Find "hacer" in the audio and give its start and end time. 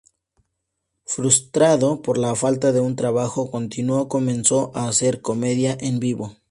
4.87-5.21